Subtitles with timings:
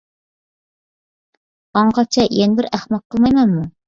[1.81, 3.67] ئاڭغىچە يەنە بىر ئەخمەق قىلمايمەنمۇ!